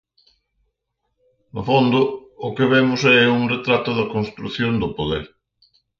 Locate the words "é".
3.17-3.19